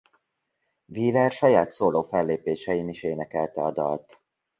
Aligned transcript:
Wheeler 0.85 1.31
saját 1.31 1.71
szóló 1.71 2.01
fellépésein 2.03 2.89
is 2.89 3.03
énekelte 3.03 3.61
a 3.63 3.71
dalt. 3.71 4.19